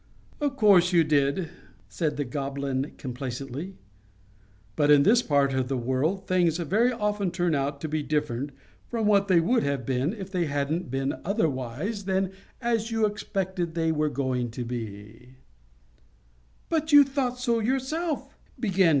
"Of 0.39 0.55
course 0.55 0.91
you 0.93 1.03
did," 1.03 1.49
said 1.87 2.17
the 2.17 2.23
Goblin, 2.25 2.93
complacently; 2.97 3.75
"but 4.75 4.89
in 4.89 5.03
this 5.03 5.21
part 5.21 5.53
of 5.53 5.67
the 5.67 5.77
world 5.77 6.25
things 6.27 6.57
very 6.57 6.91
often 6.91 7.29
turn 7.29 7.53
out 7.53 7.79
to 7.81 7.87
be 7.87 8.01
different 8.01 8.49
from 8.87 9.05
what 9.05 9.27
they 9.27 9.39
would 9.39 9.61
have 9.61 9.85
been 9.85 10.11
if 10.11 10.31
they 10.31 10.45
hadn't 10.45 10.89
been 10.89 11.19
otherwise 11.23 12.05
than 12.05 12.31
as 12.61 12.89
you 12.89 13.05
expected 13.05 13.75
they 13.75 13.91
were 13.91 14.09
going 14.09 14.49
to 14.49 14.65
be." 14.65 15.35